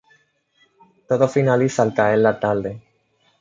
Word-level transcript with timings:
Todo 1.07 1.27
finaliza 1.27 1.83
al 1.83 1.93
caer 1.93 2.17
la 2.17 2.39
tarde. 2.39 2.81